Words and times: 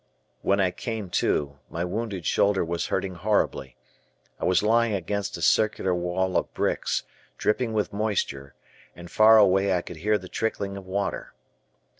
When 0.41 0.59
I 0.59 0.71
came 0.71 1.11
to, 1.11 1.59
my 1.69 1.85
wounded 1.85 2.25
shoulder 2.25 2.65
was 2.65 2.87
hurting 2.87 3.13
horribly. 3.13 3.77
I 4.39 4.45
was 4.45 4.63
lying 4.63 4.95
against 4.95 5.37
a 5.37 5.43
circular 5.43 5.93
wall 5.93 6.37
of 6.37 6.51
bricks, 6.55 7.03
dripping 7.37 7.71
with 7.73 7.93
moisture, 7.93 8.55
and 8.95 9.11
far 9.11 9.37
away 9.37 9.75
I 9.77 9.83
could 9.83 9.97
hear 9.97 10.17
the 10.17 10.27
trickling 10.27 10.75
of 10.75 10.87
water. 10.87 11.35